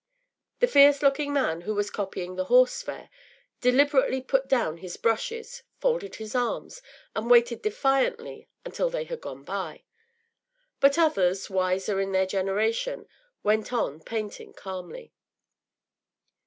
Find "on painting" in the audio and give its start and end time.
13.71-14.53